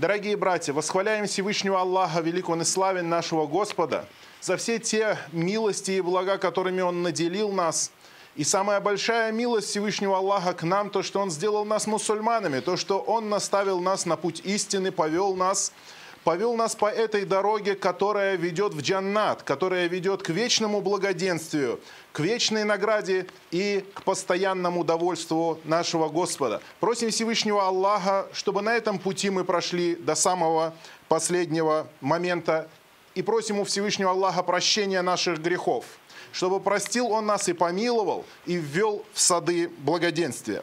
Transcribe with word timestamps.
Дорогие 0.00 0.34
братья, 0.34 0.72
восхваляем 0.72 1.26
Всевышнего 1.26 1.78
Аллаха, 1.78 2.20
велик 2.20 2.48
Он 2.48 2.62
и 2.62 2.64
славен 2.64 3.10
нашего 3.10 3.46
Господа, 3.46 4.06
за 4.40 4.56
все 4.56 4.78
те 4.78 5.18
милости 5.30 5.90
и 5.90 6.00
блага, 6.00 6.38
которыми 6.38 6.80
Он 6.80 7.02
наделил 7.02 7.52
нас. 7.52 7.92
И 8.34 8.42
самая 8.42 8.80
большая 8.80 9.30
милость 9.30 9.68
Всевышнего 9.68 10.16
Аллаха 10.16 10.54
к 10.54 10.62
нам, 10.62 10.88
то, 10.88 11.02
что 11.02 11.20
Он 11.20 11.30
сделал 11.30 11.66
нас 11.66 11.86
мусульманами, 11.86 12.60
то, 12.60 12.78
что 12.78 12.98
Он 12.98 13.28
наставил 13.28 13.78
нас 13.78 14.06
на 14.06 14.16
путь 14.16 14.40
истины, 14.42 14.90
повел 14.90 15.36
нас– 15.36 15.70
повел 16.24 16.54
нас 16.54 16.74
по 16.74 16.86
этой 16.86 17.24
дороге, 17.24 17.74
которая 17.74 18.36
ведет 18.36 18.74
в 18.74 18.80
джаннат, 18.80 19.42
которая 19.42 19.86
ведет 19.86 20.22
к 20.22 20.30
вечному 20.30 20.80
благоденствию, 20.80 21.80
к 22.12 22.20
вечной 22.20 22.64
награде 22.64 23.26
и 23.50 23.84
к 23.94 24.02
постоянному 24.02 24.84
довольству 24.84 25.58
нашего 25.64 26.08
Господа. 26.08 26.60
Просим 26.80 27.10
Всевышнего 27.10 27.66
Аллаха, 27.66 28.28
чтобы 28.32 28.62
на 28.62 28.74
этом 28.74 28.98
пути 28.98 29.30
мы 29.30 29.44
прошли 29.44 29.96
до 29.96 30.14
самого 30.14 30.74
последнего 31.08 31.88
момента. 32.00 32.68
И 33.14 33.22
просим 33.22 33.58
у 33.58 33.64
Всевышнего 33.64 34.10
Аллаха 34.10 34.42
прощения 34.42 35.02
наших 35.02 35.40
грехов, 35.40 35.84
чтобы 36.32 36.60
простил 36.60 37.10
Он 37.10 37.26
нас 37.26 37.48
и 37.48 37.52
помиловал, 37.52 38.24
и 38.46 38.54
ввел 38.54 39.04
в 39.12 39.20
сады 39.20 39.68
благоденствия. 39.78 40.62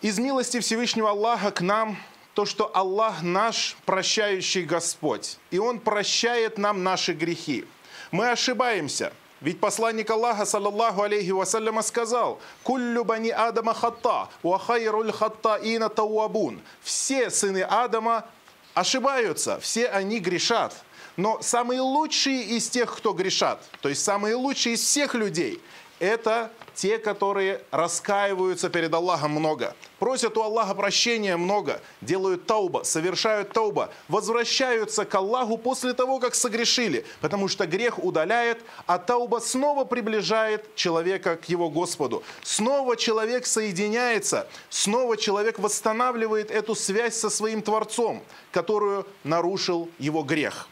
Из 0.00 0.18
милости 0.18 0.60
Всевышнего 0.60 1.10
Аллаха 1.10 1.50
к 1.50 1.60
нам– 1.60 1.98
то, 2.38 2.46
что 2.46 2.70
Аллах 2.72 3.22
наш 3.22 3.76
прощающий 3.84 4.62
Господь, 4.62 5.38
и 5.50 5.58
Он 5.58 5.80
прощает 5.80 6.56
нам 6.56 6.84
наши 6.84 7.12
грехи. 7.12 7.64
Мы 8.12 8.30
ошибаемся, 8.30 9.12
ведь 9.40 9.58
посланник 9.58 10.08
Аллаха, 10.08 10.44
саллаллаху 10.44 11.02
алейхи 11.02 11.32
вассаляма, 11.32 11.82
сказал, 11.82 12.38
«Куллю 12.62 13.02
бани 13.02 13.30
Адама 13.30 13.74
хатта, 13.74 14.28
ва 14.44 14.56
хайруль 14.60 15.10
хатта 15.10 15.58
ина 15.60 15.88
тауабун». 15.88 16.62
Все 16.80 17.28
сыны 17.30 17.62
Адама 17.62 18.24
ошибаются, 18.72 19.58
все 19.58 19.88
они 19.88 20.20
грешат. 20.20 20.76
Но 21.16 21.42
самые 21.42 21.80
лучшие 21.80 22.44
из 22.44 22.68
тех, 22.68 22.96
кто 22.98 23.14
грешат, 23.14 23.60
то 23.80 23.88
есть 23.88 24.04
самые 24.04 24.36
лучшие 24.36 24.76
из 24.76 24.84
всех 24.84 25.16
людей, 25.16 25.60
это 25.98 26.50
те, 26.74 26.98
которые 26.98 27.60
раскаиваются 27.72 28.70
перед 28.70 28.94
Аллахом 28.94 29.32
много, 29.32 29.74
просят 29.98 30.36
у 30.36 30.42
Аллаха 30.42 30.74
прощения 30.74 31.36
много, 31.36 31.80
делают 32.00 32.46
тауба, 32.46 32.84
совершают 32.84 33.52
тауба, 33.52 33.90
возвращаются 34.06 35.04
к 35.04 35.14
Аллаху 35.14 35.58
после 35.58 35.92
того, 35.94 36.20
как 36.20 36.36
согрешили, 36.36 37.04
потому 37.20 37.48
что 37.48 37.66
грех 37.66 37.98
удаляет, 38.02 38.62
а 38.86 38.98
тауба 38.98 39.40
снова 39.40 39.84
приближает 39.84 40.74
человека 40.76 41.36
к 41.36 41.46
его 41.48 41.68
Господу. 41.68 42.22
Снова 42.42 42.96
человек 42.96 43.44
соединяется, 43.46 44.46
снова 44.70 45.16
человек 45.16 45.58
восстанавливает 45.58 46.50
эту 46.52 46.76
связь 46.76 47.16
со 47.16 47.28
своим 47.28 47.60
Творцом, 47.60 48.22
которую 48.52 49.04
нарушил 49.24 49.88
его 49.98 50.22
грех. 50.22 50.68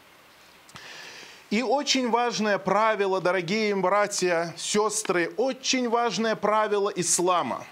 И 1.49 1.63
очень 1.63 2.09
важное 2.09 2.57
правило, 2.57 3.21
дорогие 3.21 3.73
братья, 3.73 4.53
сестры, 4.57 5.31
очень 5.37 5.87
важное 5.87 6.35
правило 6.35 6.89
ислама. 6.93 7.65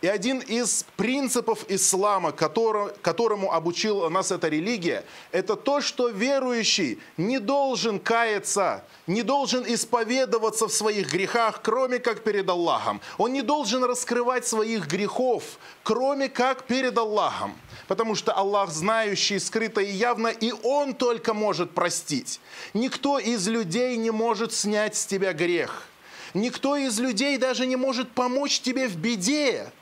И 0.00 0.06
один 0.06 0.38
из 0.38 0.86
принципов 0.96 1.66
ислама, 1.68 2.32
который, 2.32 2.92
которому 3.02 3.52
обучила 3.52 4.08
нас 4.08 4.30
эта 4.30 4.48
религия, 4.48 5.04
это 5.30 5.56
то, 5.56 5.82
что 5.82 6.08
верующий 6.08 6.98
не 7.18 7.38
должен 7.38 7.98
каяться, 7.98 8.82
не 9.06 9.22
должен 9.22 9.64
исповедоваться 9.66 10.68
в 10.68 10.72
своих 10.72 11.12
грехах, 11.12 11.60
кроме 11.62 11.98
как 11.98 12.22
перед 12.22 12.48
Аллахом. 12.48 13.02
Он 13.18 13.34
не 13.34 13.42
должен 13.42 13.84
раскрывать 13.84 14.46
своих 14.46 14.86
грехов, 14.86 15.44
кроме 15.82 16.28
как 16.28 16.64
перед 16.64 16.96
Аллахом 16.96 17.54
потому 17.90 18.14
что 18.14 18.32
Аллах 18.32 18.70
знающий 18.70 19.40
скрыто 19.40 19.80
и 19.80 19.90
явно, 19.90 20.28
и 20.28 20.52
Он 20.62 20.94
только 20.94 21.34
может 21.34 21.72
простить. 21.72 22.40
Никто 22.72 23.18
из 23.18 23.48
людей 23.48 23.96
не 23.96 24.12
может 24.12 24.52
снять 24.52 24.94
с 24.94 25.06
тебя 25.06 25.32
грех. 25.32 25.88
Никто 26.32 26.76
из 26.76 27.00
людей 27.00 27.36
даже 27.36 27.66
не 27.66 27.74
может 27.74 28.12
помочь 28.12 28.60
тебе 28.60 28.86
в 28.86 28.94
беде, 28.94 29.72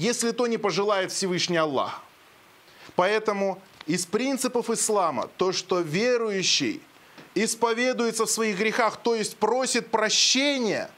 если 0.00 0.30
то 0.30 0.46
не 0.46 0.56
пожелает 0.56 1.12
Всевышний 1.12 1.58
Аллах. 1.58 2.02
Поэтому 2.96 3.60
из 3.86 4.06
принципов 4.06 4.70
ислама 4.70 5.28
то, 5.36 5.52
что 5.52 5.80
верующий 5.80 6.80
исповедуется 7.34 8.24
в 8.24 8.30
своих 8.30 8.58
грехах, 8.58 8.96
то 8.96 9.14
есть 9.14 9.36
просит 9.36 9.90
прощения 9.90 10.90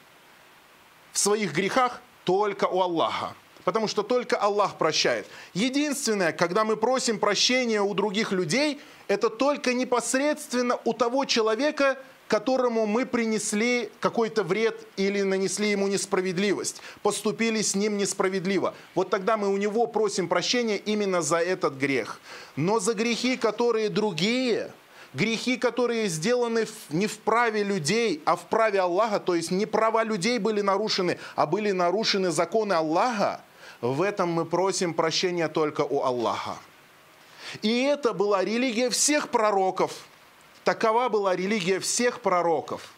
в 1.11 1.19
своих 1.19 1.53
грехах 1.53 2.01
только 2.23 2.65
у 2.65 2.81
Аллаха 2.81 3.35
потому 3.65 3.87
что 3.87 4.03
только 4.03 4.35
Аллах 4.35 4.77
прощает. 4.77 5.25
Единственное, 5.53 6.33
когда 6.33 6.65
мы 6.65 6.75
просим 6.75 7.17
прощения 7.17 7.81
у 7.81 7.93
других 7.93 8.33
людей, 8.33 8.81
это 9.07 9.29
только 9.29 9.73
непосредственно 9.73 10.77
у 10.83 10.91
того 10.91 11.23
человека, 11.23 11.97
которому 12.33 12.87
мы 12.87 13.05
принесли 13.05 13.91
какой-то 13.99 14.41
вред 14.41 14.87
или 14.97 15.21
нанесли 15.21 15.69
ему 15.69 15.87
несправедливость, 15.87 16.81
поступили 17.03 17.61
с 17.61 17.75
ним 17.75 17.95
несправедливо. 17.95 18.73
Вот 18.95 19.11
тогда 19.11 19.37
мы 19.37 19.49
у 19.49 19.57
него 19.57 19.85
просим 19.85 20.27
прощения 20.27 20.77
именно 20.77 21.21
за 21.21 21.37
этот 21.37 21.75
грех. 21.75 22.19
Но 22.55 22.79
за 22.79 22.95
грехи, 22.95 23.37
которые 23.37 23.89
другие, 23.89 24.71
грехи, 25.13 25.57
которые 25.57 26.07
сделаны 26.07 26.65
не 26.89 27.05
в 27.05 27.19
праве 27.19 27.61
людей, 27.61 28.19
а 28.25 28.35
в 28.35 28.47
праве 28.47 28.79
Аллаха, 28.79 29.19
то 29.19 29.35
есть 29.35 29.51
не 29.51 29.67
права 29.67 30.03
людей 30.03 30.39
были 30.39 30.61
нарушены, 30.61 31.19
а 31.35 31.45
были 31.45 31.69
нарушены 31.69 32.31
законы 32.31 32.73
Аллаха, 32.73 33.41
в 33.79 34.01
этом 34.01 34.31
мы 34.31 34.45
просим 34.45 34.95
прощения 34.95 35.49
только 35.49 35.81
у 35.81 36.01
Аллаха. 36.01 36.57
И 37.61 37.83
это 37.83 38.11
была 38.11 38.43
религия 38.43 38.89
всех 38.89 39.29
пророков. 39.29 39.91
Такова 40.63 41.09
была 41.09 41.35
религия 41.35 41.79
всех 41.79 42.21
пророков. 42.21 42.93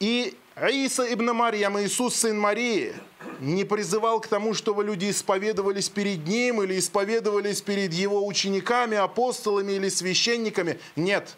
И 0.00 0.36
Иса 0.70 1.12
ибн 1.12 1.32
Марьям, 1.32 1.78
Иисус, 1.80 2.16
сын 2.16 2.38
Марии, 2.38 2.94
не 3.40 3.64
призывал 3.64 4.20
к 4.20 4.28
тому, 4.28 4.54
чтобы 4.54 4.84
люди 4.84 5.10
исповедовались 5.10 5.88
перед 5.88 6.26
Ним 6.26 6.62
или 6.62 6.78
исповедовались 6.78 7.62
перед 7.62 7.92
Его 7.92 8.26
учениками, 8.26 8.96
апостолами 8.96 9.72
или 9.72 9.88
священниками. 9.88 10.78
Нет. 10.96 11.36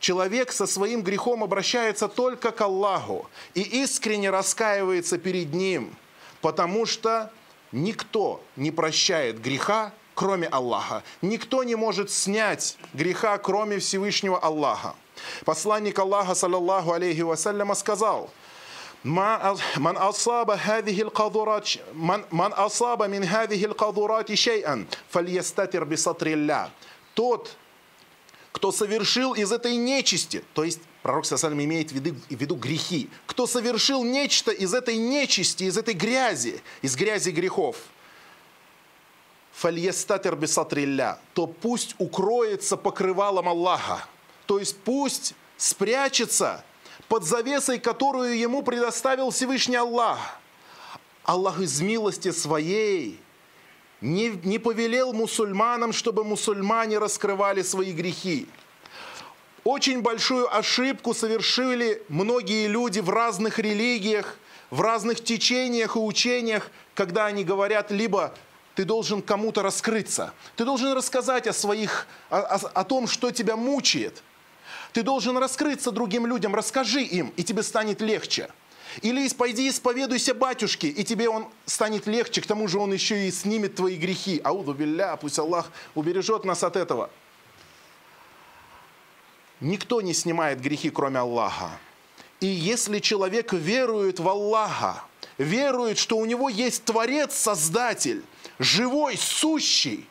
Человек 0.00 0.52
со 0.52 0.66
своим 0.66 1.02
грехом 1.02 1.44
обращается 1.44 2.08
только 2.08 2.50
к 2.50 2.60
Аллаху 2.60 3.28
и 3.54 3.62
искренне 3.62 4.30
раскаивается 4.30 5.18
перед 5.18 5.54
Ним, 5.54 5.94
потому 6.40 6.86
что 6.86 7.30
Никто 7.72 8.42
не 8.54 8.70
прощает 8.70 9.40
греха, 9.40 9.92
кроме 10.15 10.47
Аллаха. 10.47 11.03
Никто 11.21 11.63
не 11.63 11.75
может 11.75 12.09
снять 12.09 12.77
греха, 12.93 13.37
кроме 13.37 13.79
Всевышнего 13.79 14.39
Аллаха. 14.39 14.95
Посланник 15.45 15.97
Аллаха, 15.99 16.35
саллаллаху 16.35 16.93
алейхи 16.93 17.21
вассаляма, 17.21 17.75
сказал, 17.75 18.29
من 19.03 19.95
أصاب 19.95 20.51
هذه 20.51 21.01
القذورات 21.01 21.69
من, 21.93 22.23
من 22.31 22.51
أصاب 22.53 23.03
من 23.03 23.23
هذه 23.23 23.65
القذورات 23.65 24.33
شيئا 24.33 24.85
فليستتر 25.09 25.83
بسطر 25.83 26.27
الله. 26.27 26.69
Тот, 27.13 27.55
кто 28.51 28.71
совершил 28.71 29.33
из 29.33 29.51
этой 29.51 29.75
нечисти, 29.75 30.43
то 30.53 30.63
есть 30.63 30.81
Пророк 31.07 31.25
Сасалим 31.25 31.63
имеет 31.63 31.91
в 31.91 31.95
виду, 31.95 32.15
в 32.29 32.35
виду 32.35 32.55
грехи. 32.55 33.09
Кто 33.27 33.47
совершил 33.47 34.03
нечто 34.03 34.51
из 34.51 34.73
этой 34.73 34.97
нечисти, 34.97 35.63
из 35.63 35.77
этой 35.77 35.93
грязи, 35.93 36.61
из 36.81 36.97
грязи 36.97 37.29
грехов, 37.29 37.77
фальестатер 39.52 40.34
бисатрилля, 40.34 41.18
то 41.34 41.46
пусть 41.46 41.94
укроется 41.98 42.76
покрывалом 42.76 43.48
Аллаха. 43.48 44.04
То 44.46 44.58
есть 44.58 44.76
пусть 44.78 45.34
спрячется 45.56 46.64
под 47.08 47.24
завесой, 47.24 47.78
которую 47.78 48.36
ему 48.38 48.62
предоставил 48.62 49.30
Всевышний 49.30 49.76
Аллах. 49.76 50.18
Аллах 51.24 51.60
из 51.60 51.80
милости 51.80 52.32
своей 52.32 53.20
не, 54.00 54.30
не 54.42 54.58
повелел 54.58 55.12
мусульманам, 55.12 55.92
чтобы 55.92 56.24
мусульмане 56.24 56.98
раскрывали 56.98 57.62
свои 57.62 57.92
грехи. 57.92 58.48
Очень 59.64 60.02
большую 60.02 60.52
ошибку 60.52 61.14
совершили 61.14 62.02
многие 62.08 62.66
люди 62.66 62.98
в 62.98 63.10
разных 63.10 63.60
религиях, 63.60 64.36
в 64.70 64.80
разных 64.80 65.22
течениях 65.22 65.94
и 65.94 66.00
учениях, 66.00 66.70
когда 66.94 67.26
они 67.26 67.44
говорят 67.44 67.92
либо 67.92 68.34
ты 68.74 68.84
должен 68.84 69.22
кому-то 69.22 69.62
раскрыться, 69.62 70.32
ты 70.56 70.64
должен 70.64 70.92
рассказать 70.92 71.46
о 71.46 71.52
своих, 71.52 72.06
о, 72.30 72.38
о, 72.38 72.56
о 72.56 72.84
том, 72.84 73.06
что 73.06 73.30
тебя 73.30 73.56
мучает. 73.56 74.22
Ты 74.92 75.02
должен 75.02 75.38
раскрыться 75.38 75.90
другим 75.90 76.26
людям, 76.26 76.54
расскажи 76.54 77.02
им, 77.02 77.32
и 77.36 77.42
тебе 77.42 77.62
станет 77.62 78.00
легче. 78.00 78.50
Или 79.00 79.26
пойди 79.30 79.68
исповедуйся 79.68 80.34
батюшке, 80.34 80.88
и 80.88 81.02
тебе 81.02 81.28
он 81.28 81.48
станет 81.64 82.06
легче, 82.06 82.42
к 82.42 82.46
тому 82.46 82.68
же 82.68 82.78
он 82.78 82.92
еще 82.92 83.26
и 83.26 83.30
снимет 83.30 83.76
твои 83.76 83.96
грехи. 83.96 84.40
Ауду 84.44 84.74
билля, 84.74 85.16
пусть 85.16 85.38
Аллах 85.38 85.70
убережет 85.94 86.44
нас 86.44 86.62
от 86.62 86.76
этого. 86.76 87.10
Никто 89.60 90.00
не 90.02 90.12
снимает 90.12 90.60
грехи, 90.60 90.90
кроме 90.90 91.20
Аллаха. 91.20 91.70
И 92.40 92.46
если 92.46 92.98
человек 92.98 93.52
верует 93.52 94.18
в 94.18 94.28
Аллаха, 94.28 95.04
верует, 95.38 95.96
что 95.96 96.18
у 96.18 96.26
него 96.26 96.48
есть 96.48 96.84
Творец, 96.84 97.34
Создатель, 97.34 98.24
живой, 98.62 99.16
сущий, 99.16 100.06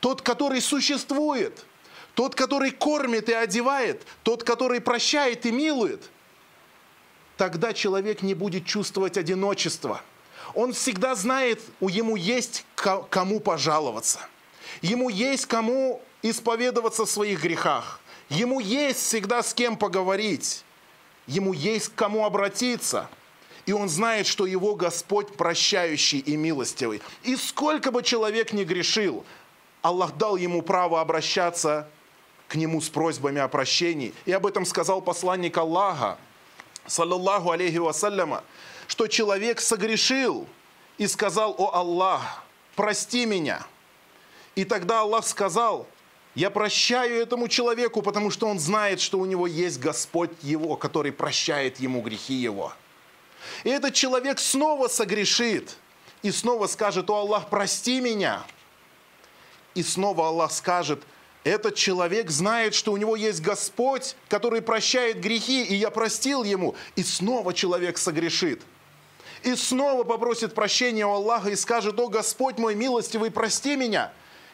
тот, 0.00 0.22
который 0.22 0.60
существует, 0.60 1.64
тот, 2.14 2.34
который 2.34 2.70
кормит 2.70 3.28
и 3.28 3.32
одевает, 3.32 4.06
тот, 4.22 4.44
который 4.44 4.80
прощает 4.80 5.46
и 5.46 5.52
милует, 5.52 6.10
тогда 7.36 7.72
человек 7.72 8.22
не 8.22 8.34
будет 8.34 8.66
чувствовать 8.66 9.18
одиночества. 9.18 10.02
Он 10.54 10.72
всегда 10.72 11.14
знает, 11.14 11.60
у 11.80 11.88
ему 11.88 12.16
есть 12.16 12.64
кому 12.74 13.40
пожаловаться. 13.40 14.20
Ему 14.82 15.08
есть 15.08 15.46
кому 15.46 16.02
исповедоваться 16.22 17.06
в 17.06 17.10
своих 17.10 17.42
грехах. 17.42 18.00
Ему 18.28 18.60
есть 18.60 19.00
всегда 19.00 19.42
с 19.42 19.52
кем 19.52 19.76
поговорить. 19.76 20.64
Ему 21.26 21.52
есть 21.52 21.88
к 21.88 21.94
кому 21.94 22.24
обратиться. 22.24 23.08
И 23.66 23.72
он 23.72 23.88
знает, 23.88 24.26
что 24.26 24.46
его 24.46 24.74
Господь 24.74 25.36
прощающий 25.36 26.18
и 26.18 26.36
милостивый. 26.36 27.00
И 27.22 27.36
сколько 27.36 27.90
бы 27.90 28.02
человек 28.02 28.52
ни 28.52 28.64
грешил, 28.64 29.24
Аллах 29.82 30.16
дал 30.16 30.36
ему 30.36 30.62
право 30.62 31.00
обращаться 31.00 31.88
к 32.48 32.56
нему 32.56 32.80
с 32.80 32.88
просьбами 32.88 33.40
о 33.40 33.48
прощении. 33.48 34.14
И 34.26 34.32
об 34.32 34.46
этом 34.46 34.66
сказал 34.66 35.00
посланник 35.00 35.56
Аллаха, 35.56 36.18
саллаллаху 36.86 37.50
алейхи 37.50 37.78
вассаляма, 37.78 38.44
что 38.86 39.06
человек 39.06 39.60
согрешил 39.60 40.46
и 40.98 41.06
сказал, 41.06 41.54
о 41.58 41.74
Аллах, 41.74 42.44
прости 42.76 43.24
меня. 43.24 43.66
И 44.54 44.64
тогда 44.64 45.00
Аллах 45.00 45.26
сказал, 45.26 45.86
я 46.34 46.50
прощаю 46.50 47.20
этому 47.20 47.48
человеку, 47.48 48.02
потому 48.02 48.30
что 48.30 48.46
он 48.46 48.58
знает, 48.58 49.00
что 49.00 49.18
у 49.18 49.24
него 49.24 49.46
есть 49.46 49.80
Господь 49.80 50.30
его, 50.42 50.76
который 50.76 51.12
прощает 51.12 51.78
ему 51.80 52.02
грехи 52.02 52.34
его. 52.34 52.72
И 53.64 53.70
этот 53.70 53.94
человек 53.94 54.38
снова 54.38 54.88
согрешит 54.88 55.76
и 56.22 56.30
снова 56.30 56.66
скажет, 56.66 57.10
о 57.10 57.16
Аллах, 57.16 57.50
прости 57.50 58.00
меня. 58.00 58.44
И 59.74 59.82
снова 59.82 60.28
Аллах 60.28 60.52
скажет, 60.52 61.02
этот 61.44 61.74
человек 61.74 62.30
знает, 62.30 62.74
что 62.74 62.92
у 62.92 62.96
него 62.96 63.16
есть 63.16 63.42
Господь, 63.42 64.16
который 64.28 64.62
прощает 64.62 65.20
грехи, 65.20 65.62
и 65.62 65.74
я 65.74 65.90
простил 65.90 66.42
ему. 66.42 66.74
И 66.96 67.02
снова 67.02 67.52
человек 67.52 67.98
согрешит. 67.98 68.62
И 69.42 69.54
снова 69.54 70.04
попросит 70.04 70.54
прощения 70.54 71.04
у 71.06 71.12
Аллаха 71.12 71.50
и 71.50 71.56
скажет, 71.56 72.00
о 72.00 72.08
Господь 72.08 72.56
мой 72.56 72.74
милостивый, 72.74 73.30
прости 73.30 73.76
меня. 73.76 74.10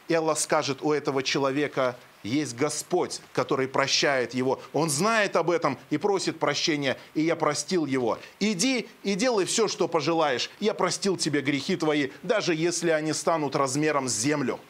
И 0.09 0.15
Аллах 0.15 0.41
скажет, 0.41 0.83
у 0.83 0.93
этого 0.93 1.23
человека 1.23 1.97
есть 2.23 2.55
Господь, 2.55 3.21
который 3.33 3.69
прощает 3.69 4.35
его. 4.35 4.61
Он 4.73 4.91
знает 4.91 5.37
об 5.37 5.51
этом 5.51 5.79
и 5.91 5.97
просит 5.97 6.39
прощения, 6.39 6.99
и 7.15 7.23
я 7.23 7.37
простил 7.37 7.87
его. 7.87 8.19
Иди 8.39 8.89
и 9.03 9.15
делай 9.15 9.45
все, 9.45 9.69
что 9.69 9.89
пожелаешь. 9.89 10.51
Я 10.61 10.75
простил 10.75 11.17
тебе 11.17 11.41
грехи 11.41 11.77
твои, 11.77 12.11
даже 12.23 12.55
если 12.55 12.91
они 12.91 13.13
станут 13.13 13.57
размером 13.57 14.09
с 14.09 14.13
землю. 14.13 14.61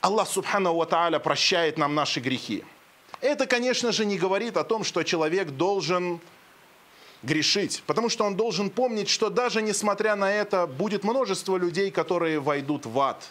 Аллах 0.00 0.28
Субхану 0.28 0.74
Ва 0.74 0.86
Тааля 0.86 1.18
прощает 1.18 1.76
нам 1.76 1.94
наши 1.94 2.20
грехи. 2.20 2.64
Это, 3.20 3.46
конечно 3.46 3.92
же, 3.92 4.06
не 4.06 4.16
говорит 4.16 4.56
о 4.56 4.64
том, 4.64 4.82
что 4.82 5.02
человек 5.02 5.50
должен 5.50 6.20
грешить, 7.22 7.82
потому 7.86 8.08
что 8.08 8.24
он 8.24 8.34
должен 8.34 8.70
помнить, 8.70 9.10
что 9.10 9.28
даже 9.28 9.60
несмотря 9.60 10.16
на 10.16 10.32
это, 10.32 10.66
будет 10.66 11.04
множество 11.04 11.58
людей, 11.58 11.90
которые 11.90 12.40
войдут 12.40 12.86
в 12.86 12.98
ад, 12.98 13.22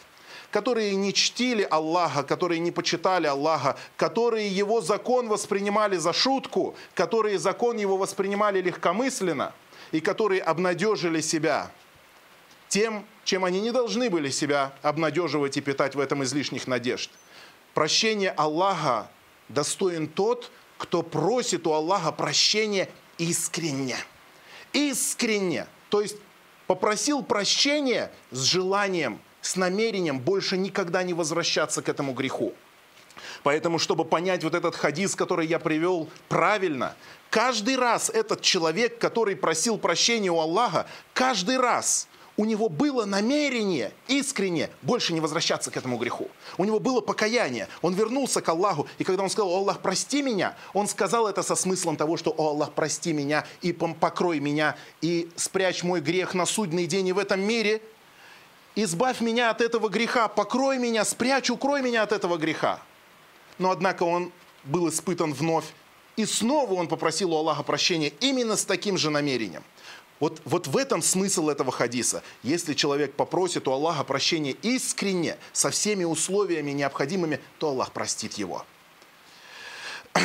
которые 0.51 0.95
не 0.95 1.13
чтили 1.13 1.67
Аллаха, 1.69 2.23
которые 2.23 2.59
не 2.59 2.71
почитали 2.71 3.27
Аллаха, 3.27 3.77
которые 3.97 4.47
его 4.47 4.81
закон 4.81 5.27
воспринимали 5.27 5.97
за 5.97 6.13
шутку, 6.13 6.75
которые 6.95 7.37
закон 7.37 7.77
его 7.77 7.97
воспринимали 7.97 8.61
легкомысленно 8.61 9.53
и 9.91 9.99
которые 9.99 10.41
обнадежили 10.41 11.21
себя 11.21 11.71
тем, 12.67 13.05
чем 13.23 13.45
они 13.45 13.61
не 13.61 13.71
должны 13.71 14.09
были 14.09 14.29
себя 14.29 14.73
обнадеживать 14.81 15.57
и 15.57 15.61
питать 15.61 15.95
в 15.95 15.99
этом 15.99 16.23
излишних 16.23 16.67
надежд. 16.67 17.11
Прощение 17.73 18.31
Аллаха 18.31 19.09
достоин 19.49 20.07
тот, 20.07 20.51
кто 20.77 21.03
просит 21.03 21.67
у 21.67 21.73
Аллаха 21.73 22.11
прощения 22.11 22.89
искренне. 23.17 23.97
Искренне. 24.73 25.67
То 25.89 26.01
есть 26.01 26.17
попросил 26.67 27.23
прощения 27.23 28.11
с 28.31 28.43
желанием, 28.43 29.19
с 29.49 29.55
намерением 29.55 30.19
больше 30.19 30.57
никогда 30.57 31.01
не 31.01 31.13
возвращаться 31.13 31.81
к 31.81 31.89
этому 31.89 32.13
греху. 32.13 32.53
Поэтому, 33.41 33.79
чтобы 33.79 34.05
понять 34.05 34.43
вот 34.43 34.53
этот 34.53 34.75
хадис, 34.75 35.15
который 35.15 35.47
я 35.47 35.57
привел 35.57 36.07
правильно, 36.27 36.95
каждый 37.31 37.75
раз 37.75 38.11
этот 38.11 38.41
человек, 38.41 38.99
который 38.99 39.35
просил 39.35 39.79
прощения 39.79 40.29
у 40.29 40.39
Аллаха, 40.39 40.85
каждый 41.13 41.57
раз 41.57 42.07
у 42.37 42.45
него 42.45 42.69
было 42.69 43.05
намерение 43.05 43.91
искренне 44.07 44.69
больше 44.83 45.13
не 45.13 45.19
возвращаться 45.19 45.71
к 45.71 45.77
этому 45.77 45.97
греху. 45.97 46.29
У 46.57 46.63
него 46.63 46.79
было 46.79 47.01
покаяние. 47.01 47.67
Он 47.81 47.95
вернулся 47.95 48.41
к 48.41 48.49
Аллаху. 48.49 48.87
И 48.99 49.03
когда 49.03 49.23
он 49.23 49.31
сказал, 49.31 49.51
«О 49.51 49.57
Аллах, 49.57 49.79
прости 49.79 50.21
меня», 50.21 50.55
он 50.73 50.87
сказал 50.87 51.27
это 51.27 51.41
со 51.41 51.55
смыслом 51.55 51.97
того, 51.97 52.17
что 52.17 52.29
«О 52.37 52.49
Аллах, 52.49 52.73
прости 52.73 53.13
меня 53.13 53.45
и 53.61 53.73
покрой 53.73 54.39
меня, 54.39 54.77
и 55.01 55.27
спрячь 55.35 55.81
мой 55.81 56.01
грех 56.01 56.35
на 56.35 56.45
судный 56.45 56.85
день 56.85 57.07
и 57.07 57.13
в 57.13 57.17
этом 57.17 57.41
мире, 57.41 57.81
избавь 58.75 59.21
меня 59.21 59.49
от 59.49 59.61
этого 59.61 59.89
греха, 59.89 60.27
покрой 60.27 60.77
меня, 60.77 61.05
спрячь, 61.05 61.49
укрой 61.49 61.81
меня 61.81 62.03
от 62.03 62.11
этого 62.11 62.37
греха». 62.37 62.81
Но 63.57 63.71
однако 63.71 64.03
он 64.03 64.31
был 64.63 64.89
испытан 64.89 65.33
вновь. 65.33 65.65
И 66.15 66.25
снова 66.25 66.73
он 66.73 66.87
попросил 66.87 67.33
у 67.33 67.37
Аллаха 67.37 67.63
прощения 67.63 68.13
именно 68.19 68.55
с 68.55 68.65
таким 68.65 68.97
же 68.97 69.09
намерением– 69.09 69.63
вот, 70.19 70.41
вот 70.43 70.67
в 70.67 70.75
этом 70.75 71.01
смысл 71.01 71.49
этого 71.49 71.71
хадиса. 71.71 72.23
Если 72.43 72.73
человек 72.73 73.13
попросит 73.13 73.67
у 73.67 73.71
Аллаха 73.71 74.03
прощения 74.03 74.51
искренне, 74.61 75.37
со 75.53 75.69
всеми 75.69 76.03
условиями 76.03 76.71
необходимыми, 76.71 77.39
то 77.57 77.69
Аллах 77.69 77.91
простит 77.91 78.33
его. 78.33 78.65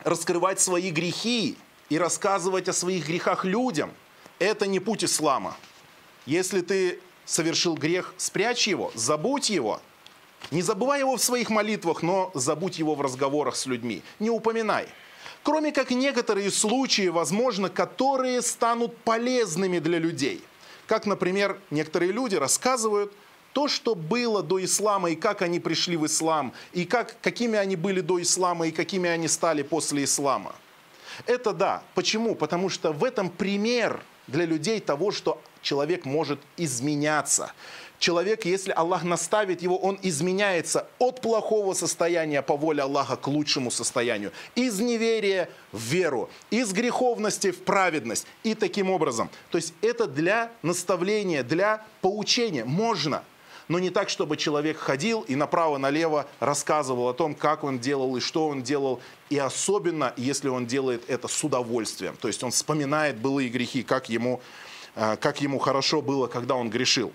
Раскрывать 0.00 0.60
свои 0.60 0.90
грехи 0.90 1.56
и 1.90 1.98
рассказывать 1.98 2.68
о 2.68 2.72
своих 2.72 3.06
грехах 3.06 3.44
людям– 3.44 3.92
это 4.38 4.66
не 4.66 4.80
путь 4.80 5.04
ислама. 5.04 5.56
Если 6.24 6.62
ты 6.62 7.00
совершил 7.30 7.74
грех, 7.74 8.14
спрячь 8.16 8.68
его, 8.68 8.90
забудь 8.94 9.50
его. 9.50 9.80
Не 10.50 10.62
забывай 10.62 11.00
его 11.00 11.16
в 11.16 11.22
своих 11.22 11.50
молитвах, 11.50 12.02
но 12.02 12.30
забудь 12.34 12.78
его 12.78 12.94
в 12.94 13.00
разговорах 13.00 13.56
с 13.56 13.66
людьми. 13.66 14.02
Не 14.18 14.30
упоминай– 14.30 14.86
кроме 15.42 15.72
как 15.72 15.90
некоторые 15.90 16.50
случаи, 16.50 17.08
возможно, 17.08 17.68
которые 17.68 18.42
станут 18.42 18.96
полезными 18.98 19.78
для 19.78 19.98
людей. 19.98 20.42
Как, 20.86 21.06
например, 21.06 21.58
некоторые 21.70 22.12
люди 22.12 22.36
рассказывают 22.36 23.12
то, 23.52 23.68
что 23.68 23.94
было 23.94 24.42
до 24.42 24.62
ислама, 24.64 25.10
и 25.10 25.16
как 25.16 25.42
они 25.42 25.60
пришли 25.60 25.96
в 25.96 26.06
ислам, 26.06 26.52
и 26.72 26.84
как, 26.84 27.16
какими 27.20 27.58
они 27.58 27.76
были 27.76 28.00
до 28.00 28.20
ислама, 28.22 28.68
и 28.68 28.70
какими 28.70 29.08
они 29.08 29.28
стали 29.28 29.62
после 29.62 30.04
ислама. 30.04 30.54
Это 31.26 31.52
да. 31.52 31.82
Почему? 31.94 32.34
Потому 32.34 32.68
что 32.68 32.92
в 32.92 33.04
этом 33.04 33.28
пример 33.28 34.02
для 34.30 34.44
людей 34.44 34.80
того, 34.80 35.10
что 35.10 35.40
человек 35.62 36.04
может 36.04 36.40
изменяться 36.56 37.52
человек, 38.00 38.44
если 38.44 38.72
Аллах 38.72 39.04
наставит 39.04 39.62
его, 39.62 39.78
он 39.78 39.98
изменяется 40.02 40.88
от 40.98 41.20
плохого 41.20 41.74
состояния 41.74 42.42
по 42.42 42.56
воле 42.56 42.82
Аллаха 42.82 43.16
к 43.16 43.28
лучшему 43.28 43.70
состоянию. 43.70 44.32
Из 44.56 44.80
неверия 44.80 45.48
в 45.70 45.80
веру, 45.80 46.28
из 46.50 46.72
греховности 46.72 47.52
в 47.52 47.62
праведность. 47.62 48.26
И 48.42 48.54
таким 48.54 48.90
образом. 48.90 49.30
То 49.50 49.58
есть 49.58 49.74
это 49.82 50.06
для 50.06 50.50
наставления, 50.62 51.44
для 51.44 51.84
поучения. 52.00 52.64
Можно. 52.64 53.22
Но 53.70 53.78
не 53.78 53.90
так, 53.90 54.08
чтобы 54.08 54.36
человек 54.36 54.78
ходил 54.78 55.20
и 55.20 55.36
направо-налево 55.36 56.26
рассказывал 56.40 57.08
о 57.08 57.14
том, 57.14 57.36
как 57.36 57.62
он 57.62 57.78
делал 57.78 58.16
и 58.16 58.20
что 58.20 58.48
он 58.48 58.64
делал. 58.64 58.98
И 59.28 59.38
особенно, 59.38 60.12
если 60.16 60.48
он 60.48 60.66
делает 60.66 61.08
это 61.08 61.28
с 61.28 61.44
удовольствием. 61.44 62.16
То 62.20 62.26
есть 62.26 62.42
он 62.42 62.50
вспоминает 62.50 63.18
былые 63.18 63.48
грехи, 63.48 63.84
как 63.84 64.08
ему, 64.08 64.40
э, 64.96 65.16
как 65.20 65.40
ему 65.40 65.60
хорошо 65.60 66.02
было, 66.02 66.26
когда 66.26 66.56
он 66.56 66.68
грешил. 66.68 67.12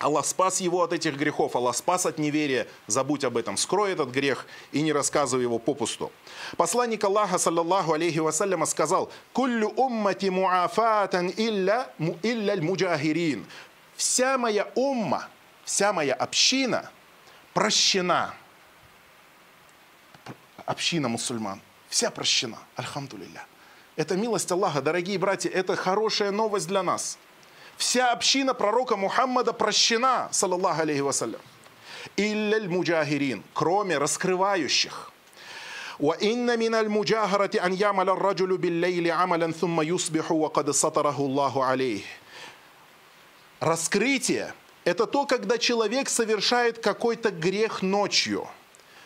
Аллах 0.00 0.26
спас 0.26 0.60
его 0.60 0.82
от 0.82 0.92
этих 0.92 1.16
грехов, 1.16 1.54
Аллах 1.54 1.76
спас 1.76 2.06
от 2.06 2.18
неверия, 2.18 2.66
забудь 2.88 3.22
об 3.22 3.36
этом, 3.36 3.56
скрой 3.56 3.92
этот 3.92 4.10
грех 4.10 4.46
и 4.72 4.82
не 4.82 4.92
рассказывай 4.92 5.42
его 5.42 5.60
попусту. 5.60 6.10
Посланник 6.56 7.04
Аллаха, 7.04 7.38
саллаллаху 7.38 7.92
алейхи 7.92 8.18
вассаляма, 8.18 8.66
сказал, 8.66 9.12
«Куллю 9.32 9.68
уммати 9.68 10.26
муафатан 10.26 11.30
илля, 11.36 11.92
илля 12.24 12.60
муджахирин». 12.60 13.46
Вся 13.94 14.36
моя 14.38 14.68
умма, 14.74 15.28
вся 15.63 15.93
моя 15.93 16.13
община 16.13 16.89
прощена. 17.53 18.33
Община 20.65 21.07
мусульман, 21.07 21.61
вся 21.89 22.11
прощена, 22.11 22.59
альхамдулилля. 22.75 23.45
Это 23.95 24.15
милость 24.15 24.51
Аллаха, 24.51 24.81
дорогие 24.81 25.17
братья, 25.17 25.49
это 25.49 25.75
хорошая 25.75 26.31
новость 26.31 26.67
для 26.67 26.83
нас – 26.83 27.29
Вся 27.79 28.11
община 28.11 28.53
пророка 28.53 28.97
Мухаммада 28.97 29.53
прощена, 29.53 30.27
саллаллаху 30.31 30.81
алейхи 30.81 30.99
вассалям. 30.99 31.39
Илляль 32.17 32.67
муджахирин, 32.67 33.41
кроме 33.53 33.97
раскрывающих. 33.97 35.11
وإن 35.99 36.59
من 36.59 36.75
المجاهرة 36.75 37.65
أن 37.65 37.73
يعمل 37.73 38.09
الرجل 38.09 38.57
بالليل 38.57 39.11
عملا 39.11 39.51
ثم 39.51 39.81
يصبح 39.81 40.31
وقد 40.31 40.71
سطره 40.71 41.17
الله 41.19 41.65
عليه. 41.65 42.01
Раскрытие 43.61 44.53
это 44.84 45.06
то, 45.06 45.24
когда 45.24 45.56
человек 45.56 46.08
совершает 46.10 46.78
какой-то 46.78 47.30
грех 47.30 47.80
ночью. 47.80 48.46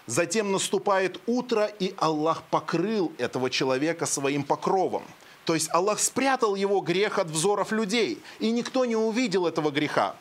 Затем 0.06 0.50
наступает 0.50 1.20
утро, 1.26 1.66
и 1.66 1.94
Аллах 1.98 2.42
покрыл 2.50 3.12
этого 3.18 3.48
человека 3.48 4.06
своим 4.06 4.42
покровом. 4.42 5.04
То 5.44 5.54
есть 5.54 5.68
Аллах 5.70 6.00
спрятал 6.00 6.56
его 6.56 6.80
грех 6.80 7.18
от 7.18 7.28
взоров 7.28 7.72
людей, 7.72 8.20
и 8.40 8.50
никто 8.50 8.84
не 8.84 8.96
увидел 8.96 9.46
этого 9.46 9.70
греха. 9.70 10.16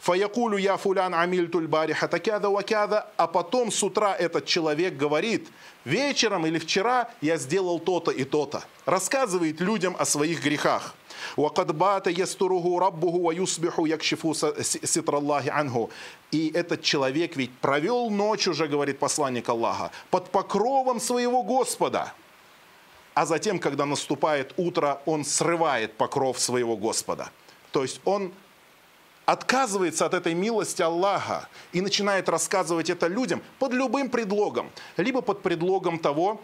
Фаякулю 0.00 0.56
я 0.56 0.76
фулян 0.76 1.14
амиль 1.14 1.48
тульбариха 1.48 2.08
такяда 2.08 2.50
вакяда, 2.50 3.06
а 3.16 3.26
потом 3.26 3.70
с 3.70 3.82
утра 3.82 4.16
этот 4.16 4.46
человек 4.46 4.96
говорит, 4.96 5.48
вечером 5.84 6.46
или 6.46 6.58
вчера 6.58 7.10
я 7.20 7.36
сделал 7.36 7.78
то-то 7.78 8.10
и 8.10 8.24
то-то. 8.24 8.64
Рассказывает 8.86 9.60
людям 9.60 9.94
о 9.98 10.04
своих 10.04 10.42
грехах. 10.42 10.94
«Вакад 11.36 11.74
бата 11.74 12.10
ястуругу 12.10 12.78
раббуху 12.78 13.22
ва 13.22 13.32
юсбиху 13.32 13.86
якшифу 13.86 14.34
ситраллахи 14.34 15.48
анху». 15.48 15.90
И 16.30 16.50
этот 16.54 16.82
человек 16.82 17.36
ведь 17.36 17.52
провел 17.58 18.10
ночь 18.10 18.48
уже, 18.48 18.66
говорит 18.66 18.98
посланник 18.98 19.48
Аллаха, 19.48 19.90
под 20.10 20.30
покровом 20.30 21.00
своего 21.00 21.42
Господа. 21.42 22.14
А 23.14 23.26
затем, 23.26 23.58
когда 23.58 23.84
наступает 23.84 24.54
утро, 24.56 25.02
он 25.04 25.24
срывает 25.24 25.92
покров 25.94 26.38
своего 26.38 26.76
Господа. 26.76 27.30
То 27.70 27.82
есть 27.82 28.00
он 28.04 28.32
отказывается 29.26 30.06
от 30.06 30.14
этой 30.14 30.34
милости 30.34 30.82
Аллаха 30.82 31.48
и 31.72 31.80
начинает 31.80 32.28
рассказывать 32.28 32.90
это 32.90 33.06
людям 33.06 33.42
под 33.58 33.72
любым 33.72 34.10
предлогом. 34.10 34.70
Либо 34.96 35.20
под 35.20 35.42
предлогом 35.42 35.98
того, 35.98 36.40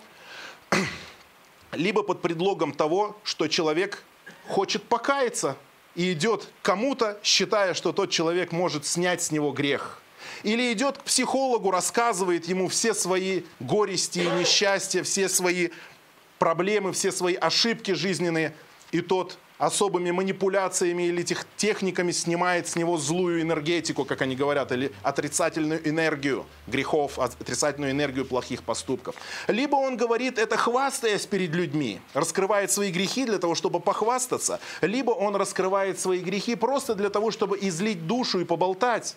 либо 1.72 2.02
под 2.02 2.20
предлогом 2.20 2.72
того, 2.72 3.16
что 3.24 3.48
человек 3.48 4.04
хочет 4.48 4.82
покаяться 4.84 5.56
и 5.94 6.12
идет 6.12 6.48
к 6.62 6.64
кому-то, 6.64 7.18
считая, 7.22 7.74
что 7.74 7.92
тот 7.92 8.10
человек 8.10 8.52
может 8.52 8.86
снять 8.86 9.22
с 9.22 9.30
него 9.30 9.52
грех. 9.52 10.00
Или 10.42 10.72
идет 10.72 10.98
к 10.98 11.02
психологу, 11.02 11.70
рассказывает 11.70 12.46
ему 12.46 12.68
все 12.68 12.94
свои 12.94 13.42
горести 13.60 14.20
и 14.20 14.30
несчастья, 14.30 15.02
все 15.02 15.28
свои 15.28 15.70
проблемы, 16.38 16.92
все 16.92 17.12
свои 17.12 17.34
ошибки 17.34 17.92
жизненные, 17.92 18.54
и 18.92 19.00
тот 19.00 19.38
особыми 19.58 20.10
манипуляциями 20.10 21.04
или 21.04 21.22
тех, 21.22 21.44
техниками 21.56 22.12
снимает 22.12 22.68
с 22.68 22.76
него 22.76 22.96
злую 22.96 23.42
энергетику, 23.42 24.04
как 24.04 24.22
они 24.22 24.36
говорят, 24.36 24.72
или 24.72 24.92
отрицательную 25.02 25.86
энергию 25.86 26.46
грехов, 26.66 27.18
отрицательную 27.18 27.90
энергию 27.90 28.24
плохих 28.24 28.62
поступков. 28.62 29.16
Либо 29.48 29.76
он 29.76 29.96
говорит 29.96 30.38
это 30.38 30.56
хвастаясь 30.56 31.26
перед 31.26 31.50
людьми, 31.50 32.00
раскрывает 32.14 32.70
свои 32.70 32.90
грехи 32.90 33.24
для 33.24 33.38
того, 33.38 33.54
чтобы 33.54 33.80
похвастаться, 33.80 34.60
либо 34.80 35.10
он 35.10 35.36
раскрывает 35.36 35.98
свои 35.98 36.20
грехи 36.20 36.54
просто 36.54 36.94
для 36.94 37.10
того, 37.10 37.30
чтобы 37.30 37.58
излить 37.60 38.06
душу 38.06 38.40
и 38.40 38.44
поболтать. 38.44 39.16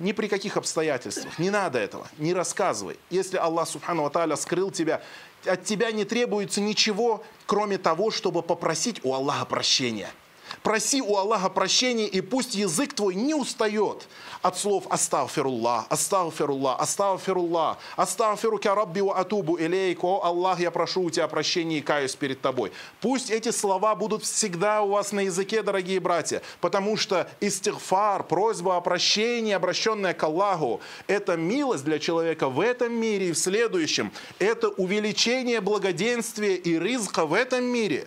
Ни 0.00 0.10
при 0.10 0.26
каких 0.26 0.56
обстоятельствах. 0.56 1.38
Не 1.38 1.50
надо 1.50 1.78
этого. 1.78 2.08
Не 2.18 2.34
рассказывай. 2.34 2.96
Если 3.10 3.36
Аллах 3.36 3.68
Субхану 3.68 4.04
Аталя 4.04 4.34
скрыл 4.34 4.72
тебя 4.72 5.00
от 5.46 5.64
тебя 5.64 5.92
не 5.92 6.04
требуется 6.04 6.60
ничего, 6.60 7.22
кроме 7.46 7.78
того, 7.78 8.10
чтобы 8.10 8.42
попросить 8.42 9.00
у 9.04 9.14
Аллаха 9.14 9.44
прощения– 9.44 10.10
Проси 10.62 11.02
у 11.02 11.16
Аллаха 11.16 11.48
прощения, 11.48 12.06
и 12.06 12.20
пусть 12.20 12.54
язык 12.54 12.94
твой 12.94 13.14
не 13.14 13.34
устает 13.34 14.06
от 14.42 14.58
слов 14.58 14.84
«Астагфируллах», 14.90 15.86
«Астагфируллах», 15.88 16.80
«Астагфируллах», 16.80 17.78
«Астагфирука 17.96 18.74
рабби 18.74 19.00
ва 19.00 19.18
атубу 19.18 19.58
илейк», 19.58 20.04
«О 20.04 20.20
Аллах, 20.22 20.60
я 20.60 20.70
прошу 20.70 21.02
у 21.02 21.10
тебя 21.10 21.28
прощения 21.28 21.78
и 21.78 21.80
каюсь 21.80 22.14
перед 22.14 22.40
тобой». 22.40 22.72
Пусть 23.00 23.30
эти 23.30 23.50
слова 23.50 23.94
будут 23.94 24.24
всегда 24.24 24.82
у 24.82 24.90
вас 24.90 25.12
на 25.12 25.20
языке, 25.20 25.62
дорогие 25.62 26.00
братья, 26.00 26.42
потому 26.60 26.96
что 26.96 27.28
истигфар, 27.40 28.24
просьба 28.24 28.76
о 28.76 28.80
прощении, 28.80 29.52
обращенная 29.52 30.14
к 30.14 30.22
Аллаху, 30.22 30.80
это 31.06 31.36
милость 31.36 31.84
для 31.84 31.98
человека 31.98 32.48
в 32.48 32.60
этом 32.60 32.92
мире 32.92 33.28
и 33.28 33.32
в 33.32 33.38
следующем. 33.38 34.12
Это 34.38 34.68
увеличение 34.68 35.60
благоденствия 35.60 36.54
и 36.54 36.78
рызка 36.78 37.26
в 37.26 37.34
этом 37.34 37.64
мире. 37.64 38.06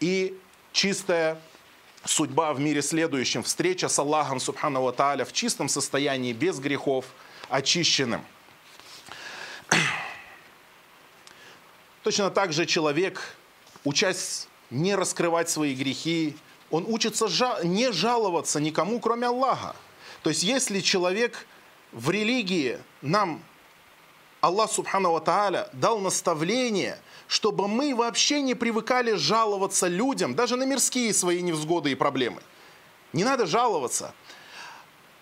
И 0.00 0.38
чистая 0.72 1.38
судьба 2.06 2.52
в 2.52 2.60
мире 2.60 2.82
следующем. 2.82 3.42
Встреча 3.42 3.88
с 3.88 3.98
Аллахом, 3.98 4.40
Субхану 4.40 4.90
Тааля, 4.92 5.24
в 5.24 5.32
чистом 5.32 5.68
состоянии, 5.68 6.32
без 6.32 6.58
грехов, 6.58 7.06
очищенным. 7.48 8.24
Точно 12.02 12.30
так 12.30 12.52
же 12.52 12.66
человек, 12.66 13.36
учась 13.84 14.48
не 14.70 14.94
раскрывать 14.94 15.48
свои 15.48 15.74
грехи, 15.74 16.36
он 16.70 16.84
учится 16.86 17.26
не 17.62 17.92
жаловаться 17.92 18.60
никому, 18.60 19.00
кроме 19.00 19.28
Аллаха. 19.28 19.76
То 20.22 20.30
есть 20.30 20.42
если 20.42 20.80
человек 20.80 21.46
в 21.92 22.10
религии 22.10 22.78
нам, 23.02 23.42
Аллах 24.40 24.70
Субхану 24.70 25.18
Тааля, 25.20 25.68
дал 25.72 26.00
наставление– 26.00 26.98
чтобы 27.26 27.68
мы 27.68 27.94
вообще 27.94 28.40
не 28.40 28.54
привыкали 28.54 29.14
жаловаться 29.14 29.86
людям, 29.86 30.34
даже 30.34 30.56
на 30.56 30.64
мирские 30.64 31.12
свои 31.12 31.42
невзгоды 31.42 31.92
и 31.92 31.94
проблемы. 31.94 32.42
Не 33.12 33.24
надо 33.24 33.46
жаловаться 33.46 34.14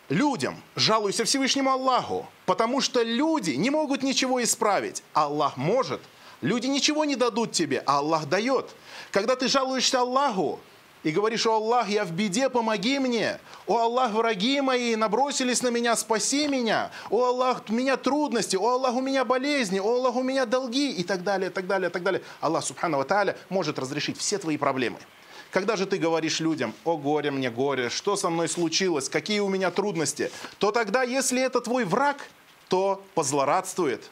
людям, 0.09 0.63
жалуйся 0.77 1.25
Всевышнему 1.25 1.71
Аллаху, 1.71 2.29
потому 2.47 2.81
что 2.81 3.03
люди 3.03 3.53
не 3.53 3.71
могут 3.71 4.03
ничего 4.03 4.43
исправить. 4.43 5.03
Аллах 5.13 5.57
может. 5.57 6.01
Люди 6.41 6.67
ничего 6.67 7.05
не 7.05 7.17
дадут 7.17 7.53
тебе, 7.53 7.83
а 7.87 7.99
Аллах 7.99 8.27
дает. 8.27 8.71
Когда 9.11 9.37
ты 9.37 9.49
жалуешься 9.49 10.01
Аллаху, 10.01 10.61
и 11.03 11.11
говоришь, 11.11 11.47
о 11.47 11.55
Аллах, 11.55 11.89
я 11.89 12.05
в 12.05 12.13
беде, 12.13 12.49
помоги 12.49 12.99
мне. 12.99 13.41
О 13.67 13.79
Аллах, 13.79 14.13
враги 14.13 14.61
мои 14.61 14.95
набросились 14.95 15.63
на 15.63 15.69
меня, 15.69 15.97
спаси 15.97 16.47
меня. 16.47 16.93
О 17.11 17.25
Аллах, 17.25 17.63
у 17.69 17.73
меня 17.73 17.97
трудности. 17.97 18.55
О 18.57 18.69
Аллах, 18.75 18.95
у 18.95 19.01
меня 19.01 19.25
болезни. 19.25 19.81
О 19.81 19.97
Аллах, 19.97 20.15
у 20.15 20.23
меня 20.23 20.47
долги. 20.47 20.93
И 20.93 21.03
так 21.03 21.25
далее, 21.25 21.51
и 21.51 21.53
так 21.53 21.67
далее, 21.67 21.91
и 21.91 21.93
так 21.93 22.05
далее. 22.05 22.23
Аллах, 22.41 22.65
субхану 22.65 23.03
тааля, 23.05 23.37
может 23.49 23.79
разрешить 23.81 24.17
все 24.17 24.39
твои 24.39 24.57
проблемы. 24.57 24.99
Когда 25.51 25.77
же 25.77 25.87
ты 25.87 25.99
говоришь 25.99 26.41
людям, 26.41 26.73
о 26.85 26.97
горе 26.97 27.31
мне 27.31 27.51
горе, 27.51 27.91
что 27.91 28.17
со 28.17 28.31
мной 28.31 28.49
случилось, 28.49 29.09
какие 29.09 29.41
у 29.41 29.49
меня 29.49 29.71
трудности, 29.71 30.31
то 30.59 30.71
тогда, 30.71 31.03
если 31.03 31.43
это 31.43 31.61
твой 31.61 31.85
враг, 31.85 32.29
то 32.69 33.05
позлорадствует. 33.15 34.09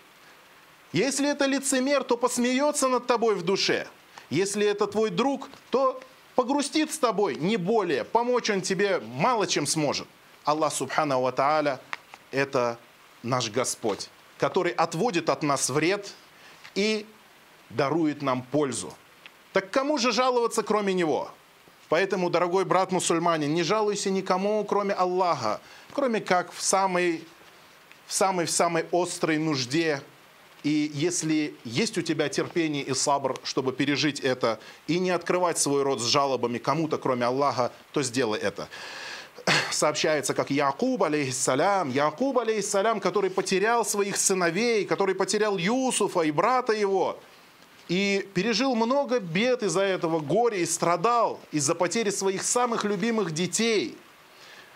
Если 0.92 1.30
это 1.30 1.46
лицемер, 1.46 2.02
то 2.02 2.16
посмеется 2.16 2.88
над 2.88 3.06
тобой 3.06 3.36
в 3.36 3.42
душе. 3.42 3.86
Если 4.28 4.66
это 4.66 4.86
твой 4.86 5.10
друг, 5.10 5.48
то 5.70 6.00
погрустит 6.40 6.90
с 6.90 6.98
тобой, 6.98 7.36
не 7.36 7.58
более. 7.58 8.02
Помочь 8.02 8.48
он 8.48 8.62
тебе 8.62 8.98
мало 9.00 9.46
чем 9.46 9.66
сможет. 9.66 10.08
Аллах 10.46 10.72
Субхану 10.72 11.20
Ва 11.20 11.32
Тааля– 11.32 11.78
это 12.30 12.78
наш 13.22 13.50
Господь, 13.50 14.08
который 14.38 14.72
отводит 14.72 15.28
от 15.28 15.42
нас 15.42 15.68
вред 15.68 16.14
и 16.74 17.04
дарует 17.68 18.22
нам 18.22 18.40
пользу. 18.40 18.94
Так 19.52 19.70
кому 19.70 19.98
же 19.98 20.12
жаловаться, 20.12 20.62
кроме 20.62 20.94
Него? 20.94 21.30
Поэтому, 21.90 22.30
дорогой 22.30 22.64
брат 22.64 22.90
мусульманин, 22.90 23.52
не 23.52 23.62
жалуйся 23.62 24.08
никому, 24.08 24.64
кроме 24.64 24.94
Аллаха, 24.94 25.60
кроме 25.92 26.22
как 26.22 26.54
в 26.54 26.62
самой, 26.62 27.22
в 28.06 28.14
самой, 28.14 28.46
в 28.46 28.50
самой 28.50 28.86
острой 28.92 29.36
нужде, 29.36 30.00
и 30.62 30.90
если 30.92 31.54
есть 31.64 31.96
у 31.96 32.02
тебя 32.02 32.28
терпение 32.28 32.82
и 32.82 32.94
сабр, 32.94 33.38
чтобы 33.44 33.72
пережить 33.72 34.20
это, 34.20 34.60
и 34.86 34.98
не 34.98 35.10
открывать 35.10 35.58
свой 35.58 35.82
рот 35.82 36.00
с 36.00 36.04
жалобами 36.04 36.58
кому-то, 36.58 36.98
кроме 36.98 37.26
Аллаха, 37.26 37.72
то 37.92 38.02
сделай 38.02 38.38
это. 38.38 38.68
Сообщается, 39.70 40.34
как 40.34 40.50
Якуб, 40.50 41.02
алейхиссалям, 41.02 41.90
Якуб, 41.90 42.38
алейхиссалям, 42.38 43.00
который 43.00 43.30
потерял 43.30 43.84
своих 43.86 44.16
сыновей, 44.16 44.84
который 44.84 45.14
потерял 45.14 45.56
Юсуфа 45.56 46.20
и 46.22 46.30
брата 46.30 46.72
его, 46.72 47.18
и 47.88 48.28
пережил 48.34 48.74
много 48.74 49.18
бед 49.18 49.62
из-за 49.62 49.82
этого, 49.82 50.20
горя 50.20 50.58
и 50.58 50.66
страдал 50.66 51.40
из-за 51.52 51.74
потери 51.74 52.10
своих 52.10 52.42
самых 52.42 52.84
любимых 52.84 53.32
детей. 53.32 53.96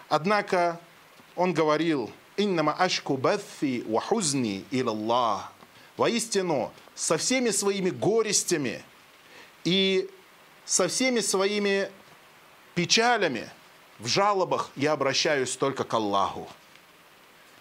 Однако 0.08 0.80
он 1.36 1.52
говорил, 1.52 2.10
«Иннама 2.36 2.72
ашку 2.72 3.16
баффи 3.16 3.84
ва 3.86 4.00
хузни 4.00 4.64
илаллах». 4.70 5.53
Воистину, 5.96 6.72
со 6.94 7.16
всеми 7.18 7.50
своими 7.50 7.90
горестями 7.90 8.82
и 9.62 10.10
со 10.64 10.88
всеми 10.88 11.20
своими 11.20 11.90
печалями 12.74 13.48
в 13.98 14.08
жалобах 14.08 14.70
я 14.74 14.92
обращаюсь 14.92 15.56
только 15.56 15.84
к 15.84 15.94
Аллаху. 15.94 16.48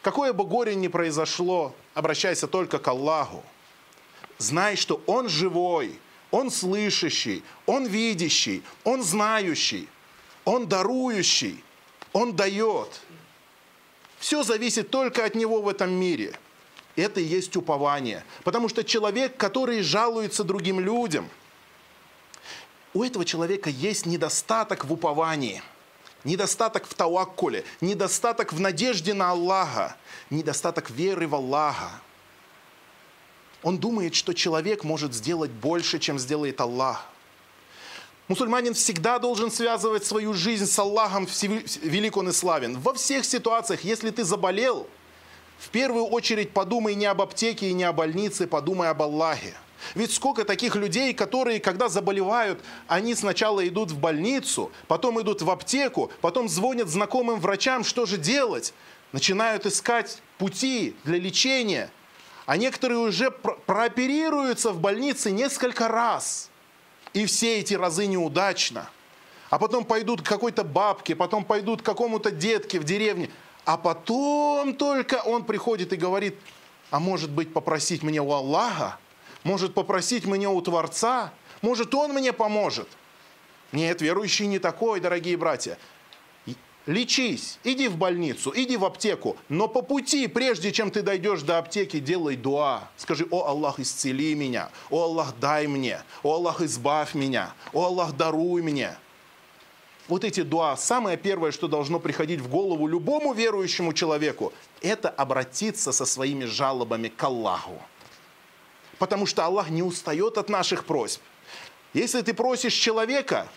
Какое 0.01 0.33
бы 0.33 0.45
горе 0.45 0.73
ни 0.75 0.87
произошло, 0.87 1.75
обращайся 1.93 2.47
только 2.47 2.79
к 2.79 2.87
Аллаху. 2.87 3.43
Знай, 4.39 4.75
что 4.75 5.01
Он 5.05 5.29
живой, 5.29 5.99
Он 6.31 6.49
слышащий, 6.49 7.43
Он 7.67 7.85
видящий, 7.85 8.63
Он 8.83 9.03
знающий, 9.03 9.87
Он 10.43 10.67
дарующий, 10.67 11.63
Он 12.13 12.35
дает. 12.35 13.01
Все 14.17 14.41
зависит 14.41 14.89
только 14.89 15.23
от 15.23 15.35
Него 15.35 15.61
в 15.61 15.69
этом 15.69 15.91
мире– 15.91 16.37
это 16.95 17.19
и 17.19 17.23
есть 17.23 17.55
упование. 17.55 18.23
Потому 18.43 18.69
что 18.69 18.83
человек, 18.83 19.37
который 19.37 19.81
жалуется 19.81 20.43
другим 20.43 20.79
людям, 20.79 21.29
у 22.93 23.03
этого 23.03 23.25
человека 23.25 23.69
есть 23.69 24.05
недостаток 24.05 24.85
в 24.85 24.93
уповании. 24.93 25.61
недостаток 26.23 26.87
в 26.87 26.93
тауаккуле, 26.93 27.65
недостаток 27.81 28.53
в 28.53 28.59
надежде 28.59 29.13
на 29.13 29.31
Аллаха, 29.31 29.95
недостаток 30.29 30.89
веры 30.89 31.27
в 31.27 31.35
Аллаха. 31.35 31.91
Он 33.61 33.77
думает, 33.77 34.15
что 34.15 34.33
человек 34.33 34.83
может 34.83 35.13
сделать 35.13 35.51
больше, 35.51 35.99
чем 35.99 36.19
сделает 36.19 36.59
Аллах. 36.59 37.05
Мусульманин 38.27 38.73
всегда 38.73 39.19
должен 39.19 39.51
связывать 39.51 40.05
свою 40.05 40.33
жизнь 40.33 40.65
с 40.65 40.79
Аллахом, 40.79 41.27
велик 41.81 42.17
он 42.17 42.29
и 42.29 42.31
славен. 42.31 42.79
Во 42.79 42.93
всех 42.93 43.25
ситуациях, 43.25 43.81
если 43.83 44.11
ты 44.11 44.23
заболел, 44.23 44.87
в 45.59 45.69
первую 45.69 46.05
очередь 46.05 46.51
подумай 46.51 46.95
не 46.95 47.05
об 47.05 47.21
аптеке 47.21 47.69
и 47.69 47.73
не 47.73 47.83
о 47.83 47.93
больнице, 47.93 48.47
подумай 48.47 48.89
об 48.89 49.01
Аллахе. 49.01 49.53
Ведь 49.95 50.13
сколько 50.13 50.45
таких 50.45 50.75
людей, 50.75 51.13
которые, 51.13 51.59
когда 51.59 51.89
заболевают, 51.89 52.61
они 52.87 53.15
сначала 53.15 53.67
идут 53.67 53.91
в 53.91 53.99
больницу, 53.99 54.71
потом 54.87 55.21
идут 55.21 55.41
в 55.41 55.49
аптеку, 55.49 56.11
потом 56.21 56.49
звонят 56.49 56.87
знакомым 56.87 57.39
врачам, 57.39 57.83
что 57.83 58.05
же 58.05 58.17
делать? 58.17 58.73
Начинают 59.11 59.65
искать 59.65 60.21
пути 60.37 60.95
для 61.03 61.19
лечения. 61.19 61.91
А 62.45 62.57
некоторые 62.57 62.99
уже 62.99 63.31
прооперируются 63.31 64.71
в 64.71 64.79
больнице 64.79 65.31
несколько 65.31 65.87
раз. 65.87 66.49
И 67.13 67.25
все 67.25 67.59
эти 67.59 67.73
разы 67.73 68.07
неудачно. 68.07 68.89
А 69.49 69.59
потом 69.59 69.85
пойдут 69.85 70.23
к 70.23 70.25
какой-то 70.25 70.63
бабке, 70.63 71.15
потом 71.15 71.45
пойдут 71.45 71.83
к 71.83 71.85
какому-то 71.85 72.31
детке 72.31 72.79
в 72.79 72.83
деревне. 72.83 73.29
А 73.65 73.77
потом 73.77 74.75
только 74.75 75.21
он 75.25 75.45
приходит 75.45 75.93
и 75.93 75.95
говорит, 75.95 76.35
а 76.91 76.99
может 76.99 77.31
быть 77.31 77.53
попросить 77.53 78.03
мне 78.03 78.21
у 78.21 78.31
Аллаха? 78.31 78.97
может 79.43 79.73
попросить 79.73 80.25
меня 80.25 80.49
у 80.49 80.61
Творца, 80.61 81.33
может 81.61 81.93
Он 81.93 82.11
мне 82.11 82.33
поможет. 82.33 82.87
Нет, 83.71 84.01
верующий 84.01 84.47
не 84.47 84.59
такой, 84.59 84.99
дорогие 84.99 85.37
братья. 85.37 85.77
Лечись, 86.85 87.59
иди 87.63 87.87
в 87.87 87.95
больницу, 87.95 88.51
иди 88.53 88.75
в 88.75 88.83
аптеку, 88.83 89.37
но 89.47 89.69
по 89.69 89.81
пути, 89.81 90.27
прежде 90.27 90.73
чем 90.73 90.91
ты 90.91 91.01
дойдешь 91.01 91.41
до 91.41 91.57
аптеки, 91.57 91.99
делай 91.99 92.35
дуа. 92.35 92.89
Скажи, 92.97 93.25
о 93.31 93.45
Аллах, 93.45 93.79
исцели 93.79 94.35
меня, 94.35 94.69
о 94.89 95.03
Аллах, 95.03 95.33
дай 95.39 95.65
мне, 95.67 96.01
о 96.23 96.33
Аллах, 96.33 96.59
избавь 96.59 97.13
меня, 97.13 97.53
о 97.71 97.85
Аллах, 97.85 98.17
даруй 98.17 98.61
мне. 98.61 98.97
Вот 100.07 100.23
эти 100.23 100.41
дуа, 100.41 100.75
самое 100.75 101.17
первое, 101.17 101.51
что 101.51 101.67
должно 101.67 101.99
приходить 101.99 102.41
в 102.41 102.49
голову 102.49 102.87
любому 102.87 103.33
верующему 103.33 103.93
человеку, 103.93 104.51
это 104.81 105.09
обратиться 105.09 105.91
со 105.91 106.05
своими 106.05 106.45
жалобами 106.45 107.07
к 107.07 107.23
Аллаху 107.23 107.81
потому 109.03 109.25
что 109.25 109.43
Аллах 109.43 109.69
не 109.69 109.83
устает 109.83 110.37
от 110.37 110.47
наших 110.47 110.85
просьб. 110.85 111.21
Если 111.93 112.21
ты 112.21 112.33
просишь 112.33 112.73
человека, 112.73 113.49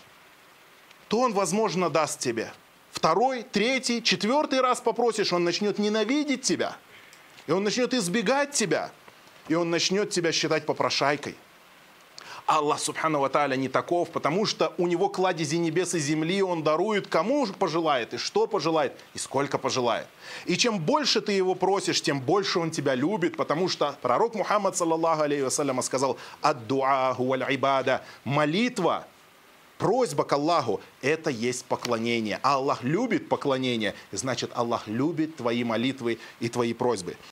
то 1.07 1.21
он, 1.21 1.31
возможно, 1.31 1.89
даст 1.89 2.19
тебе. 2.19 2.51
Второй, 2.91 3.43
третий, 3.43 4.03
четвертый 4.03 4.59
раз 4.59 4.81
попросишь, 4.81 5.31
он 5.31 5.45
начнет 5.45 5.79
ненавидеть 5.79 6.41
тебя. 6.41 6.75
И 7.47 7.53
он 7.53 7.63
начнет 7.63 7.93
избегать 7.93 8.51
тебя. 8.51 8.91
И 9.47 9.55
он 9.55 9.69
начнет 9.69 10.09
тебя 10.09 10.33
считать 10.33 10.65
попрошайкой. 10.65 11.37
Аллах 12.47 12.79
Субхану 12.79 13.19
Ва 13.19 13.55
не 13.57 13.67
таков, 13.67 14.09
потому 14.09 14.45
что 14.45 14.73
у 14.77 14.87
него 14.87 15.09
кладези 15.09 15.57
небес 15.57 15.93
и 15.93 15.99
земли, 15.99 16.41
он 16.41 16.63
дарует 16.63 17.07
кому 17.07 17.45
пожелает, 17.47 18.13
и 18.13 18.17
что 18.17 18.47
пожелает, 18.47 18.93
и 19.13 19.19
сколько 19.19 19.57
пожелает. 19.57 20.07
И 20.45 20.55
чем 20.55 20.79
больше 20.79 21.19
ты 21.19 21.33
его 21.33 21.55
просишь, 21.55 22.01
тем 22.01 22.21
больше 22.21 22.59
он 22.59 22.71
тебя 22.71 22.95
любит, 22.95 23.35
потому 23.35 23.67
что 23.67 23.97
пророк 24.01 24.33
Мухаммад, 24.33 24.77
саллаллаху 24.77 25.23
алейхи 25.23 25.41
вассалям, 25.41 25.81
сказал, 25.81 26.17
«Ад-дуа 26.41 27.17
ибада»– 27.49 28.01
молитва, 28.23 29.05
просьба 29.77 30.23
к 30.23 30.31
Аллаху– 30.31 30.79
это 31.01 31.29
есть 31.29 31.65
поклонение. 31.65 32.39
А 32.43 32.53
Аллах 32.53 32.81
любит 32.81 33.27
поклонение, 33.27 33.93
значит, 34.13 34.51
Аллах 34.55 34.87
любит 34.87 35.35
твои 35.35 35.65
молитвы 35.65 36.17
и 36.39 36.47
твои 36.47 36.73
просьбы. 36.73 37.17